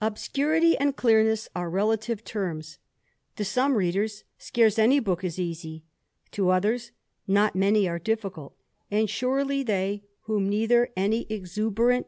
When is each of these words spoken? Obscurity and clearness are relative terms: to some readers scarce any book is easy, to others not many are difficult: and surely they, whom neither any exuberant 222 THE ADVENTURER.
Obscurity 0.00 0.76
and 0.76 0.96
clearness 0.96 1.48
are 1.54 1.70
relative 1.70 2.24
terms: 2.24 2.78
to 3.36 3.44
some 3.44 3.74
readers 3.76 4.24
scarce 4.36 4.76
any 4.76 4.98
book 4.98 5.22
is 5.22 5.38
easy, 5.38 5.84
to 6.32 6.50
others 6.50 6.90
not 7.28 7.54
many 7.54 7.88
are 7.88 8.00
difficult: 8.00 8.56
and 8.90 9.08
surely 9.08 9.62
they, 9.62 10.02
whom 10.22 10.48
neither 10.48 10.88
any 10.96 11.26
exuberant 11.26 11.26
222 11.26 11.58
THE 11.58 11.82
ADVENTURER. 12.00 12.06